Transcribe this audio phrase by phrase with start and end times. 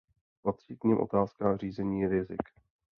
[0.41, 2.41] Patří k nim otázka řízení rizik.